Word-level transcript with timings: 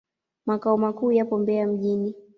Makao 0.45 0.77
makuu 0.77 1.11
yapo 1.11 1.37
Mbeya 1.39 1.67
mjini. 1.67 2.15